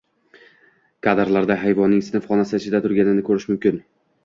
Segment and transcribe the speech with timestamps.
[1.07, 3.81] Kadrlarda hayvonning sinf xonasi ichida turganini ko‘rish mumkin